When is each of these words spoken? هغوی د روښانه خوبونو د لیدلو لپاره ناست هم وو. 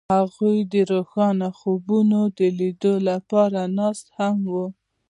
هغوی 0.15 0.57
د 0.73 0.75
روښانه 0.91 1.47
خوبونو 1.57 2.19
د 2.37 2.39
لیدلو 2.59 2.95
لپاره 3.09 3.59
ناست 3.77 4.05
هم 4.17 4.35
وو. 4.53 4.65